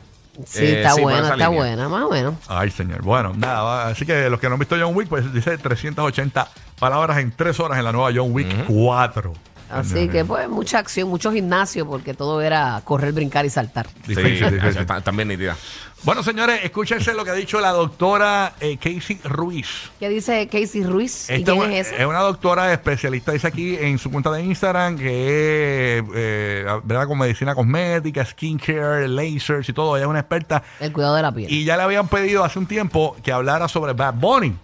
Sí, 0.45 0.64
Eh, 0.64 0.76
está 0.78 0.90
sí, 0.90 1.00
por 1.00 1.12
buena, 1.12 1.18
esa 1.21 1.33
está 1.35 1.49
línea. 1.49 1.59
buena, 1.61 1.88
más 1.88 2.02
o 2.02 2.11
menos. 2.11 2.35
Ay, 2.49 2.71
señor. 2.71 3.02
Bueno, 3.02 3.33
nada, 3.37 3.62
va- 3.62 3.87
así 3.87 4.04
que 4.04 4.28
los 4.28 4.38
que 4.40 4.49
no 4.49 4.54
han 4.54 4.59
visto 4.59 4.76
John 4.78 4.95
Wick, 4.95 5.09
pues 5.09 5.33
dice 5.33 5.56
380 5.56 6.47
palabras 6.78 7.18
en 7.18 7.33
tres 7.33 7.59
horas 7.61 7.78
en 7.78 7.85
la 7.85 7.92
nueva 7.92 8.11
John 8.14 8.33
Wick 8.33 8.66
4. 8.68 9.33
Así 9.68 10.09
que, 10.09 10.25
pues, 10.25 10.49
mucha 10.49 10.78
acción, 10.78 11.09
mucho 11.09 11.33
gimnasio, 11.33 11.88
porque 11.88 12.14
todo 12.14 12.40
era 12.40 12.80
correr, 12.85 13.12
brincar 13.12 13.45
y 13.47 13.50
saltar. 13.50 13.88
Sí, 14.06 14.14
Difícil, 14.14 14.50
difícil. 14.52 14.83
está- 14.83 15.00
también 15.00 15.26
nítida. 15.26 15.56
Bueno, 16.04 16.23
señores, 16.23 16.61
escúchense 16.62 17.12
lo 17.14 17.25
que 17.25 17.30
ha 17.30 17.35
dicho 17.35 17.61
la 17.61 17.71
doctora 17.73 18.52
eh, 18.61 18.76
Casey 18.76 19.18
Ruiz. 19.25 19.66
¿Qué 19.99 20.09
dice 20.09 20.47
Casey 20.47 20.85
Ruiz? 20.85 21.28
¿Y 21.30 21.35
Esta 21.40 21.52
quién 21.54 21.73
es 21.73 21.90
ese? 21.90 22.06
una 22.06 22.21
doctora 22.21 22.73
especialista, 22.73 23.33
dice 23.33 23.49
aquí 23.49 23.75
en 23.76 23.99
su 23.99 24.09
cuenta 24.12 24.30
de 24.30 24.45
Instagram, 24.45 24.97
que 24.99 25.99
es, 25.99 26.04
eh, 26.14 26.64
¿verdad? 26.85 27.09
con 27.09 27.18
medicina 27.18 27.56
cosmética, 27.56 28.25
skincare, 28.25 29.09
lasers 29.09 29.68
y 29.68 29.73
todo. 29.73 29.97
Ella 29.97 30.04
es 30.04 30.11
una 30.11 30.21
experta. 30.21 30.62
El 30.78 30.92
cuidado 30.92 31.16
de 31.16 31.23
la 31.23 31.33
piel. 31.33 31.52
Y 31.52 31.64
ya 31.64 31.76
le 31.76 31.83
habían 31.83 32.06
pedido 32.06 32.45
hace 32.45 32.61
un 32.61 32.66
tiempo 32.66 33.16
que 33.25 33.33
hablara 33.33 33.66
sobre 33.66 33.95
Bad 33.95 34.14
Bunny. 34.14 34.54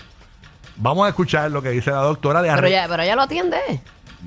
Vamos 0.76 1.06
a 1.06 1.10
escuchar 1.10 1.50
lo 1.50 1.62
que 1.62 1.70
dice 1.70 1.90
la 1.90 1.98
doctora 1.98 2.42
de 2.42 2.50
pero, 2.54 2.68
ya, 2.68 2.86
pero 2.88 3.02
ella 3.02 3.16
lo 3.16 3.22
atiende. 3.22 3.58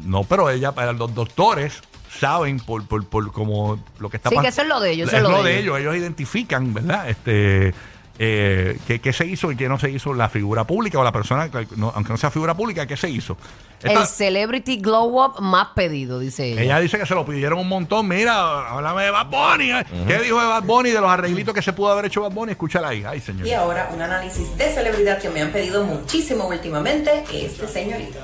No, 0.04 0.24
pero 0.24 0.50
ella, 0.50 0.74
para 0.74 0.94
los 0.94 1.14
doctores 1.14 1.82
saben 2.20 2.60
por, 2.60 2.86
por, 2.88 3.06
por 3.08 3.32
como 3.32 3.80
lo 4.00 4.10
que 4.10 4.18
está 4.18 4.30
Sí, 4.30 4.38
que 4.38 4.48
eso 4.48 4.62
es 4.62 4.68
lo 4.68 4.80
de 4.80 4.92
ellos, 4.92 5.08
eso 5.08 5.18
es 5.18 5.24
lo 5.24 5.44
de 5.44 5.60
ellos. 5.60 5.80
Ellos 5.80 5.96
identifican, 5.96 6.74
¿verdad? 6.74 7.10
Este 7.10 7.74
eh, 8.18 8.78
¿qué, 8.88 9.00
qué 9.02 9.12
se 9.14 9.26
hizo 9.26 9.52
y 9.52 9.56
qué 9.56 9.68
no 9.68 9.78
se 9.80 9.90
hizo 9.90 10.14
la 10.14 10.30
figura 10.30 10.64
pública 10.64 10.98
o 11.00 11.04
la 11.04 11.12
persona, 11.12 11.50
no- 11.76 11.92
aunque 11.96 12.12
no 12.14 12.18
sea 12.18 12.32
figura 12.32 12.54
pública, 12.54 12.86
¿qué 12.88 12.96
se 12.98 13.10
hizo? 13.10 13.38
Esta- 13.84 14.02
El 14.02 14.08
Celebrity 14.08 14.78
Glow 14.78 15.22
Up 15.24 15.42
más 15.42 15.68
pedido, 15.76 16.18
dice 16.20 16.54
ella. 16.54 16.62
ella 16.62 16.80
dice 16.80 16.98
que 16.98 17.06
se 17.06 17.14
lo 17.14 17.26
pidieron 17.26 17.60
un 17.60 17.68
montón. 17.68 18.08
Mira, 18.08 18.70
háblame 18.70 19.04
de 19.04 19.12
Bad 19.12 19.28
Bunny. 19.28 19.72
¿eh? 19.72 19.86
¿Qué 20.08 20.20
dijo 20.20 20.40
de 20.40 20.48
Bad 20.48 20.64
Bunny? 20.64 20.90
De 20.92 21.02
los 21.02 21.10
arreglitos 21.12 21.54
que 21.54 21.62
se 21.62 21.74
pudo 21.74 21.92
haber 21.92 22.06
hecho 22.06 22.22
Bad 22.22 22.32
Bunny. 22.32 22.52
Escúchala 22.54 22.88
ahí. 22.90 23.04
Ay, 23.06 23.20
señor. 23.20 23.46
Y 23.46 23.54
ahora 23.54 23.90
un 23.94 24.02
análisis 24.02 24.58
de 24.58 24.70
celebridad 24.74 25.22
que 25.22 25.30
me 25.30 25.42
han 25.42 25.52
pedido 25.52 25.84
muchísimo 25.84 26.48
últimamente, 26.48 27.24
este 27.34 27.68
señorito. 27.68 28.20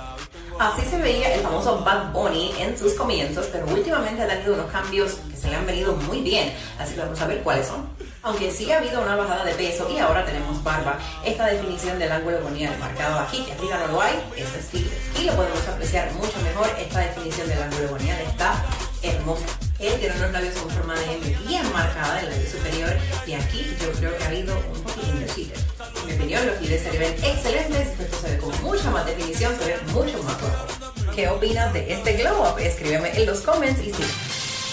Así 0.60 0.84
se 0.90 0.98
veía 1.02 1.34
el 1.34 1.42
famoso 1.42 1.84
Bad 1.84 2.12
Bunny 2.14 2.52
en 2.60 2.78
sus 2.78 2.94
comienzos, 2.94 3.48
pero 3.52 3.66
últimamente 3.68 4.22
ha 4.24 4.28
tenido 4.28 4.54
unos 4.54 4.72
cambios 4.72 5.14
que 5.30 5.36
se 5.36 5.50
le 5.50 5.56
han 5.56 5.66
venido 5.66 5.94
muy 5.94 6.22
bien, 6.22 6.54
así 6.80 6.94
que 6.94 7.02
vamos 7.02 7.20
a 7.20 7.26
ver 7.28 7.42
cuáles 7.42 7.68
son. 7.68 7.88
Aunque 8.24 8.52
sí 8.52 8.72
ha 8.72 8.78
habido 8.78 9.02
una 9.02 9.16
bajada 9.16 9.44
de 9.44 9.54
peso 9.56 9.90
y 9.90 9.98
ahora 9.98 10.24
tenemos 10.24 10.64
barba, 10.64 11.00
esta 11.26 11.48
definición 11.48 11.98
del 11.98 12.12
ángulo 12.12 12.40
gonial 12.44 12.78
marcado 12.78 13.20
aquí, 13.20 13.44
que 13.44 13.54
arriba 13.54 13.78
no 13.80 13.94
lo 13.94 14.02
hay, 14.02 14.14
es 14.38 14.68
tigre. 14.68 14.96
Y 15.20 15.24
lo 15.24 15.36
podemos 15.36 15.68
apreciar 15.68 16.12
mucho 16.14 16.40
mejor, 16.44 16.70
esta 16.80 17.00
definición 17.00 17.48
del 17.48 17.64
ángulo 17.64 17.90
gonial 17.90 18.20
está 18.22 18.64
hermosa. 19.02 19.46
Él 19.80 20.00
tiene 20.00 20.16
unos 20.18 20.32
labios 20.32 20.54
con 20.54 20.70
forma 20.70 20.94
de 20.94 21.14
M 21.16 21.38
bien 21.48 21.74
marcada 21.74 22.20
en 22.20 22.26
el 22.26 22.32
labio 22.32 22.52
superior 22.52 22.96
y 23.26 23.34
aquí 23.34 23.76
yo 23.82 23.92
creo 23.94 24.16
que 24.16 24.24
ha 24.24 24.28
habido 24.28 24.56
un 24.72 24.82
poquitín 24.82 25.20
de 25.20 25.28
filler. 25.28 25.58
En 26.02 26.06
mi 26.06 26.14
opinión, 26.14 26.46
los 26.46 26.58
fillers 26.58 26.84
se 26.84 26.98
ven 27.00 27.14
excelentes, 27.24 28.00
esto 28.00 28.18
se 28.22 28.30
ve 28.30 28.38
con 28.38 28.62
mucha 28.62 28.92
más 28.92 29.04
definición, 29.08 29.58
se 29.58 29.66
ve 29.66 29.78
mucho 29.94 30.22
más 30.22 30.40
guapo. 30.40 31.12
¿Qué 31.16 31.28
opinas 31.28 31.74
de 31.74 31.92
este 31.92 32.14
glow 32.14 32.44
up? 32.44 32.60
Escríbeme 32.60 33.12
en 33.18 33.26
los 33.26 33.42
comments 33.42 33.82
y 33.82 33.92
sí. 33.92 34.04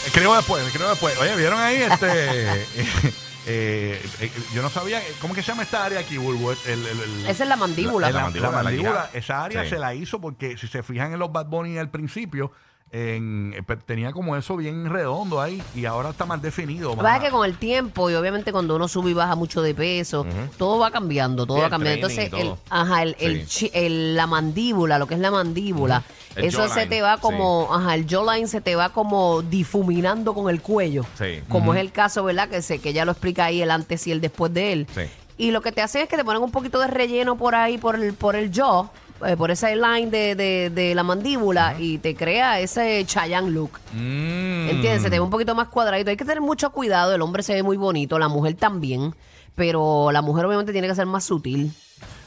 Escribo 0.05 0.37
después, 0.37 0.67
escribo 0.67 0.91
después. 0.91 1.19
Oye, 1.19 1.35
¿vieron 1.37 1.59
ahí 1.59 1.83
este...? 1.83 2.67
eh, 3.49 4.01
eh, 4.21 4.31
yo 4.55 4.63
no 4.63 4.69
sabía, 4.71 5.01
¿cómo 5.21 5.35
que 5.35 5.43
se 5.43 5.49
llama 5.49 5.63
esta 5.63 5.85
área 5.85 6.01
aquí, 6.01 6.19
Bulbo? 6.19 6.53
El- 6.53 6.59
el- 6.67 6.87
el- 7.01 7.27
Esa 7.27 7.43
es 7.45 7.49
la 7.49 7.57
mandíbula. 7.57 8.07
La, 8.09 8.13
la 8.13 8.19
La 8.19 8.25
mandíbula, 8.25 8.51
mandíbula, 8.63 8.91
la 8.93 8.97
hija. 9.07 9.11
esa 9.19 9.45
área 9.45 9.65
Sí. 9.65 9.71
se 9.71 9.79
la 9.79 9.95
hizo 9.95 10.21
porque 10.21 10.57
si 10.59 10.67
se 10.69 10.83
fijan 10.83 11.13
en 11.15 11.19
los 11.19 11.33
Bad 11.33 11.47
Bunny 11.47 11.79
al 11.79 11.91
principio, 11.91 12.53
en- 12.91 13.55
eh, 13.57 13.77
tenía 13.85 14.13
como 14.13 14.35
eso 14.37 14.57
bien 14.57 14.89
redondo 14.89 15.41
ahí 15.41 15.63
y 15.75 15.85
ahora 15.85 16.11
está 16.11 16.25
más 16.25 16.41
definido. 16.41 16.91
Lo 16.91 16.97
que 16.97 17.03
más- 17.03 17.05
pasa 17.05 17.17
es 17.19 17.23
que 17.25 17.31
con 17.31 17.45
el 17.47 17.59
tiempo 17.59 18.09
y 18.11 18.15
obviamente 18.15 18.51
cuando 18.53 18.77
uno 18.77 18.89
sube 18.89 19.11
y 19.11 19.15
baja 19.15 19.35
mucho 19.35 19.61
de 19.63 19.75
peso, 19.75 20.25
todo 20.57 20.79
va 20.79 20.91
cambiando, 20.91 21.45
todo 21.47 21.57
Sí, 21.59 21.61
va 21.61 21.67
el 21.67 21.71
cambiando. 21.71 22.09
Entonces, 22.09 22.33
el, 22.33 22.53
ajá, 22.71 23.03
el, 23.03 23.17
el 23.19 23.47
Sí. 23.47 23.67
chi- 23.67 23.71
el- 23.75 24.17
la 24.17 24.27
mandíbula, 24.27 24.99
lo 24.99 25.07
que 25.07 25.15
es 25.15 25.21
la 25.21 25.31
mandíbula, 25.31 26.03
El 26.37 26.45
eso 26.47 26.69
se 26.69 26.87
te 26.87 27.03
va 27.03 27.19
como, 27.19 27.69
ajá, 27.75 27.95
el 27.95 28.07
jawline 28.07 28.49
se 28.49 28.61
te 28.61 28.77
va 28.77 28.91
como 28.91 29.43
difuminando 29.43 30.35
con 30.35 30.49
el 30.49 30.63
cuello. 30.63 31.05
Sí. 31.19 31.41
Como 31.49 31.75
es 31.75 31.81
el 31.81 31.93
caso, 31.93 32.25
¿verdad? 32.25 32.49
Que 32.49 32.63
sé 32.63 32.79
que 32.79 32.93
ya 32.93 33.05
lo 33.05 33.13
explica 33.13 33.47
ahí 33.47 33.61
el 33.61 33.71
antes 33.71 34.07
y 34.07 34.13
el 34.13 34.21
después 34.21 34.53
de 34.55 34.73
él. 34.73 34.87
Sí. 34.95 35.03
Y 35.37 35.51
lo 35.53 35.61
que 35.61 35.71
te 35.73 35.83
hace 35.83 36.03
es 36.03 36.09
que 36.09 36.17
te 36.17 36.25
ponen 36.25 36.43
un 36.43 36.51
poquito 36.51 36.81
de 36.81 36.89
relleno 36.89 37.37
por 37.37 37.55
ahí, 37.55 37.79
por 37.79 37.95
el, 37.95 38.13
por 38.15 38.35
el 38.35 38.51
jaw, 38.53 38.89
eh, 39.27 39.37
por 39.37 39.51
esa 39.51 39.71
line 39.75 40.11
de, 40.11 40.35
de, 40.35 40.71
de 40.71 40.95
la 40.95 41.03
mandíbula 41.03 41.75
y 41.79 41.99
te 41.99 42.15
crea 42.15 42.61
ese 42.61 43.05
Chayanne 43.07 43.51
look. 43.51 43.73
Mm. 43.93 44.69
¿Entiendes? 44.71 45.03
Se 45.03 45.11
te 45.11 45.17
ve 45.17 45.21
un 45.21 45.31
poquito 45.31 45.55
más 45.55 45.69
cuadradito. 45.69 46.11
Hay 46.11 46.17
que 46.17 46.25
tener 46.25 46.41
mucho 46.41 46.71
cuidado. 46.71 47.15
El 47.15 47.23
hombre 47.23 47.43
se 47.43 47.55
ve 47.55 47.63
muy 47.63 47.77
bonito, 47.77 48.19
la 48.19 48.29
mujer 48.29 48.55
también. 48.55 49.15
Pero 49.55 50.11
la 50.13 50.23
mujer 50.23 50.45
obviamente 50.47 50.73
tiene 50.73 50.87
que 50.87 50.95
ser 50.95 51.07
más 51.07 51.25
sutil. 51.25 51.73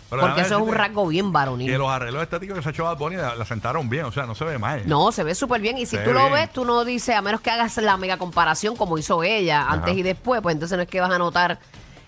Pero 0.10 0.24
porque 0.24 0.42
eso 0.42 0.58
es 0.58 0.62
un 0.62 0.74
rasgo 0.74 1.08
bien 1.08 1.32
varonil. 1.32 1.72
Que 1.72 1.78
los 1.78 1.90
arreglos 1.90 2.22
estéticos 2.22 2.58
que 2.58 2.62
se 2.64 2.68
ha 2.68 2.72
hecho 2.74 2.84
Bad 2.84 2.98
Bunny 2.98 3.16
la, 3.16 3.34
la 3.34 3.46
sentaron 3.46 3.88
bien, 3.90 4.04
o 4.04 4.12
sea, 4.12 4.26
no 4.26 4.36
se 4.36 4.44
ve 4.44 4.58
mal. 4.58 4.82
No, 4.86 5.14
se 5.14 5.24
ve 5.24 5.34
súper 5.34 5.62
bien. 5.62 5.78
Y 5.78 5.86
si 5.86 5.96
Se 5.96 6.00
tú 6.04 6.10
ve 6.10 6.14
lo 6.16 6.20
bien. 6.24 6.34
ves, 6.34 6.52
tú 6.52 6.66
no 6.66 6.84
dices, 6.84 7.16
a 7.16 7.22
menos 7.22 7.40
que 7.40 7.50
hagas 7.50 7.78
la 7.78 7.96
mega 7.96 8.18
comparación 8.18 8.76
como 8.76 8.98
hizo 8.98 9.24
ella 9.24 9.66
antes 9.70 9.96
y 9.96 10.04
después, 10.04 10.42
pues 10.42 10.54
entonces 10.54 10.76
no 10.76 10.82
es 10.84 10.90
que 10.90 11.00
vas 11.00 11.12
a 11.12 11.18
notar 11.18 11.60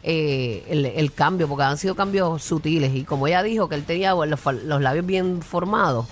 eh, 0.03 0.65
el, 0.69 0.85
el 0.85 1.11
cambio, 1.13 1.47
porque 1.47 1.63
han 1.63 1.77
sido 1.77 1.95
cambios 1.95 2.43
sutiles. 2.43 2.93
Y 2.93 3.03
como 3.03 3.27
ella 3.27 3.41
dijo 3.43 3.69
que 3.69 3.75
él 3.75 3.83
tenía 3.85 4.13
los, 4.13 4.39
fa- 4.39 4.51
los 4.51 4.81
labios 4.81 5.05
bien 5.05 5.41
formados, 5.41 6.05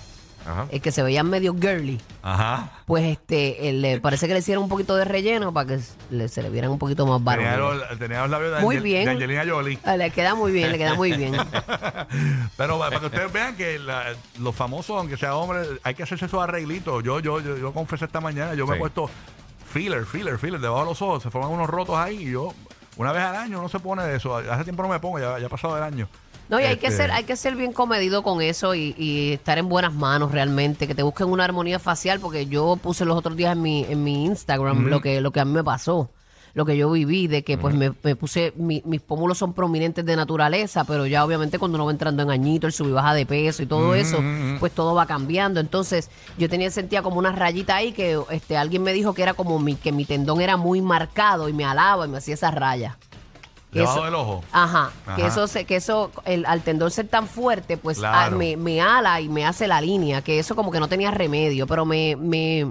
Ajá. 0.45 0.65
eh, 0.71 0.79
que 0.79 0.91
se 0.91 1.03
veían 1.03 1.29
medio 1.29 1.53
girly, 1.53 2.01
Ajá. 2.23 2.71
pues 2.87 3.03
este 3.05 3.69
él, 3.69 3.81
le 3.83 3.99
parece 3.99 4.27
que 4.27 4.33
le 4.33 4.39
hicieron 4.39 4.63
un 4.63 4.69
poquito 4.69 4.95
de 4.95 5.05
relleno 5.05 5.53
para 5.53 5.67
que 5.67 5.79
se 5.79 5.93
le, 6.09 6.27
se 6.29 6.41
le 6.41 6.49
vieran 6.49 6.71
un 6.71 6.79
poquito 6.79 7.05
más 7.05 7.21
Tenía 7.37 7.57
los, 7.57 7.99
tenía 7.99 8.21
los 8.21 8.29
labios 8.31 8.55
de, 8.55 8.61
Muy 8.61 8.77
Angel- 8.77 8.83
bien. 8.83 9.05
de 9.05 9.11
Angelina 9.11 9.43
Jolie. 9.47 9.77
Ah, 9.83 9.97
Le 9.97 10.09
queda 10.09 10.33
muy 10.33 10.51
bien, 10.51 10.71
le 10.71 10.77
queda 10.79 10.95
muy 10.95 11.11
bien. 11.13 11.35
Pero 12.57 12.79
para 12.79 12.99
que 12.99 13.05
ustedes 13.05 13.31
vean 13.31 13.55
que 13.55 13.79
la- 13.79 14.13
los 14.39 14.55
famosos, 14.55 14.97
aunque 14.97 15.17
sea 15.17 15.35
hombre, 15.35 15.61
hay 15.83 15.93
que 15.95 16.03
hacerse 16.03 16.25
esos 16.25 16.41
arreglitos. 16.41 17.03
Yo, 17.03 17.19
yo, 17.19 17.39
yo, 17.39 17.57
yo 17.57 17.73
confesé 17.73 18.05
esta 18.05 18.21
mañana, 18.21 18.53
yo 18.55 18.65
me 18.65 18.73
he 18.73 18.75
Sí. 18.77 18.79
puesto 18.79 19.09
filler, 19.71 20.05
filler, 20.05 20.37
filler, 20.37 20.59
debajo 20.59 20.81
de 20.81 20.85
los 20.87 21.01
ojos, 21.01 21.23
se 21.23 21.29
forman 21.29 21.51
unos 21.51 21.69
rotos 21.69 21.95
ahí 21.97 22.27
y 22.27 22.31
yo, 22.31 22.53
una 22.97 23.11
vez 23.11 23.23
al 23.23 23.35
año 23.35 23.61
no 23.61 23.69
se 23.69 23.79
pone 23.79 24.03
de 24.03 24.17
eso. 24.17 24.35
Hace 24.35 24.63
tiempo 24.63 24.83
no 24.83 24.89
me 24.89 24.99
pongo, 24.99 25.19
ya, 25.19 25.39
ya 25.39 25.45
ha 25.45 25.49
pasado 25.49 25.77
el 25.77 25.83
año. 25.83 26.07
No, 26.49 26.59
y 26.59 26.63
hay 26.63 26.75
que 26.77 26.87
Este, 26.87 27.03
ser, 27.03 27.11
hay 27.11 27.23
que 27.23 27.37
ser 27.37 27.55
bien 27.55 27.71
comedido 27.71 28.23
con 28.23 28.41
eso 28.41 28.75
y, 28.75 28.93
y 28.97 29.31
estar 29.33 29.57
en 29.57 29.69
buenas 29.69 29.93
manos 29.93 30.33
realmente, 30.33 30.85
que 30.85 30.93
te 30.93 31.01
busquen 31.01 31.27
una 31.29 31.45
armonía 31.45 31.79
facial, 31.79 32.19
porque 32.19 32.45
yo 32.47 32.75
puse 32.75 33.05
los 33.05 33.17
otros 33.17 33.37
días 33.37 33.53
en 33.53 33.61
mi, 33.61 33.85
en 33.87 34.03
mi 34.03 34.25
Instagram 34.25 34.87
lo 34.87 34.99
que, 34.99 35.21
lo 35.21 35.31
que 35.31 35.39
a 35.39 35.45
mí 35.45 35.53
me 35.53 35.63
pasó, 35.63 36.09
lo 36.53 36.65
que 36.65 36.75
yo 36.75 36.91
viví, 36.91 37.27
de 37.27 37.43
que 37.43 37.57
pues 37.57 37.73
me, 37.75 37.93
me 38.03 38.15
puse, 38.15 38.53
mi- 38.57 38.81
mis 38.85 38.99
pómulos 39.01 39.37
son 39.37 39.53
prominentes 39.53 40.05
de 40.05 40.15
naturaleza, 40.15 40.83
pero 40.83 41.05
ya 41.05 41.23
obviamente 41.23 41.57
cuando 41.59 41.77
uno 41.77 41.85
va 41.85 41.91
entrando 41.91 42.23
en 42.23 42.29
añito, 42.31 42.67
el 42.67 42.73
sub 42.73 42.87
y 42.87 42.91
baja 42.91 43.13
de 43.13 43.25
peso 43.25 43.63
y 43.63 43.65
todo 43.67 43.95
eso, 43.95 44.19
pues 44.59 44.71
todo 44.73 44.93
va 44.93 45.05
cambiando. 45.05 45.59
Entonces, 45.59 46.09
yo 46.37 46.49
tenía 46.49 46.69
sentía 46.71 47.01
como 47.01 47.19
una 47.19 47.31
rayita 47.31 47.75
ahí 47.77 47.93
que 47.93 48.19
este 48.31 48.57
alguien 48.57 48.83
me 48.83 48.93
dijo 48.93 49.13
que 49.13 49.23
era 49.23 49.33
como 49.33 49.59
mi, 49.59 49.75
que 49.75 49.91
mi 49.91 50.05
tendón 50.05 50.41
era 50.41 50.57
muy 50.57 50.81
marcado 50.81 51.47
y 51.49 51.53
me 51.53 51.63
alaba 51.65 52.05
y 52.05 52.09
me 52.09 52.17
hacía 52.17 52.33
esa 52.33 52.51
raya. 52.51 52.97
Debajo 53.71 53.93
eso- 53.99 54.03
del 54.05 54.15
ojo. 54.15 54.43
Ajá, 54.51 54.91
que 55.15 55.25
eso, 55.25 55.47
se, 55.47 55.63
que 55.63 55.77
eso 55.77 56.11
el, 56.25 56.45
al 56.45 56.61
tendón 56.61 56.91
ser 56.91 57.07
tan 57.07 57.25
fuerte, 57.27 57.77
pues 57.77 57.99
Claro. 57.99 58.35
me, 58.37 58.57
me 58.57 58.81
ala 58.81 59.21
y 59.21 59.29
me 59.29 59.45
hace 59.45 59.65
la 59.65 59.79
línea, 59.79 60.21
que 60.21 60.39
eso 60.39 60.57
como 60.57 60.71
que 60.71 60.81
no 60.81 60.89
tenía 60.89 61.09
remedio, 61.11 61.65
pero 61.67 61.85
me, 61.85 62.17
me 62.17 62.69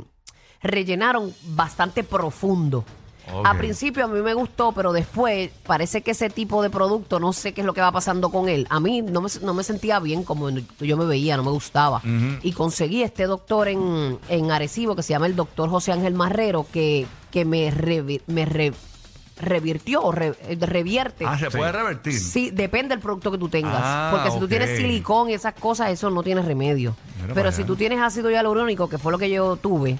rellenaron 0.63 1.33
bastante 1.45 2.05
profundo. 2.05 2.85
Ok. 3.33 3.47
A 3.47 3.55
principio 3.59 4.05
a 4.05 4.09
mí 4.09 4.21
me 4.21 4.35
gustó, 4.35 4.73
pero 4.73 4.93
después 4.93 5.51
parece 5.67 6.03
que 6.03 6.11
ese 6.13 6.31
tipo 6.31 6.63
de 6.63 6.71
producto, 6.71 7.19
no 7.21 7.33
sé 7.33 7.53
qué 7.53 7.61
es 7.61 7.67
lo 7.67 7.75
que 7.75 7.81
va 7.81 7.93
pasando 7.93 8.31
con 8.31 8.49
él. 8.49 8.67
A 8.71 8.81
mí 8.81 9.03
no 9.03 9.21
me, 9.21 9.29
no 9.43 9.55
me 9.55 9.63
sentía 9.65 9.99
bien 10.01 10.23
como 10.25 10.49
yo 10.51 10.97
me 10.97 11.05
veía, 11.07 11.37
no 11.37 11.43
me 11.45 11.51
gustaba. 11.51 12.03
Y 12.43 12.53
conseguí 12.53 13.03
este 13.03 13.25
doctor 13.27 13.69
en, 13.69 14.19
en 14.29 14.51
Arecibo 14.51 14.97
que 14.97 15.03
se 15.03 15.11
llama 15.15 15.27
el 15.27 15.37
doctor 15.37 15.69
José 15.71 15.93
Ángel 15.93 16.15
Marrero, 16.15 16.67
que, 16.73 17.07
que 17.31 17.45
me, 17.45 17.73
me 18.27 18.45
re- 18.47 18.73
revirtió, 19.39 20.03
o 20.03 20.13
re- 20.13 20.35
revierte. 20.61 21.25
Ah, 21.27 21.39
se 21.39 21.51
puede 21.51 21.73
revertir. 21.73 22.13
Sí, 22.19 22.51
depende 22.51 22.95
del 22.95 23.01
producto 23.01 23.31
que 23.31 23.39
tú 23.39 23.49
tengas. 23.49 23.81
Ah, 23.83 24.09
porque 24.13 24.31
si 24.31 24.39
tú 24.39 24.45
ok. 24.45 24.51
tienes 24.51 24.77
silicón 24.77 25.31
y 25.31 25.35
esas 25.35 25.55
cosas, 25.55 25.91
eso 25.91 26.11
no 26.11 26.23
tiene 26.23 26.43
remedio. 26.43 26.95
Pero 27.35 27.51
si 27.53 27.59
allá. 27.63 27.67
tú 27.67 27.77
tienes 27.77 28.01
ácido 28.01 28.31
hialurónico, 28.31 28.89
que 28.89 28.99
fue 28.99 29.13
lo 29.13 29.19
que 29.19 29.31
yo 29.31 29.57
tuve, 29.57 29.99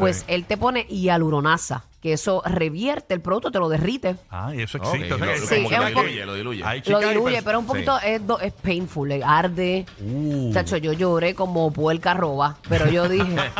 pues 0.00 0.18
Sí. 0.18 0.24
él 0.28 0.44
te 0.46 0.56
pone 0.56 0.86
hialuronasa, 0.88 1.84
que 2.02 2.12
eso 2.14 2.42
revierte 2.46 3.12
el 3.14 3.20
producto, 3.20 3.50
te 3.50 3.58
lo 3.58 3.68
derrite. 3.68 4.16
Ah, 4.30 4.52
y 4.54 4.62
eso 4.62 4.78
Ok, 4.78 4.86
existe. 4.94 5.12
o 5.14 5.18
sea, 5.18 5.26
lo- 5.26 5.32
que- 5.32 5.38
Sí, 5.40 5.54
como 5.56 5.68
que 5.68 5.74
es 5.74 5.80
lo 5.80 5.86
un 5.86 5.92
poco- 5.92 6.06
diluye, 6.06 6.26
lo 6.26 6.34
diluye. 6.34 6.64
Hay 6.64 6.78
Lo 6.78 6.84
chicas 6.84 7.02
y 7.02 7.08
diluye, 7.08 7.38
pers- 7.40 7.44
pero 7.44 7.58
un 7.58 7.66
poquito 7.66 7.98
es, 8.00 8.26
do- 8.26 8.40
es 8.40 8.52
painful, 8.54 9.08
le 9.08 9.22
arde. 9.22 9.84
Uh. 10.00 10.52
Chacho, 10.54 10.76
yo 10.78 10.92
lloré 10.92 11.34
como 11.34 11.70
puerca 11.72 12.14
roba, 12.14 12.56
pero 12.68 12.86
yo 12.88 13.08
dije... 13.08 13.24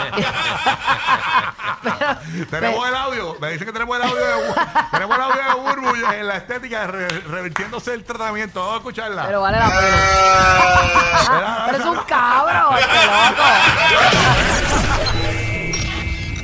Tenemos 2.50 2.86
el 2.88 2.94
audio, 2.94 3.36
me 3.40 3.52
dicen 3.52 3.66
que 3.66 3.72
tenemos 3.72 3.96
el 3.96 4.02
audio 4.02 4.16
de, 4.16 4.54
tenemos 4.90 5.16
el 5.16 5.22
audio 5.22 5.42
de 5.42 5.54
Burbu 5.54 5.94
en 6.12 6.26
la 6.26 6.36
estética 6.36 6.86
re- 6.86 7.08
revirtiéndose 7.08 7.94
el 7.94 8.04
tratamiento. 8.04 8.60
Vamos 8.60 8.74
a 8.74 8.78
escucharla. 8.78 9.24
pero 9.26 9.40
vale 9.40 9.58
la 9.58 9.66
pena. 9.66 11.62
pero 11.70 11.78
es 11.78 11.84
un 11.86 11.98
cabro, 12.06 12.76
este 12.76 13.06
loco. 13.06 13.42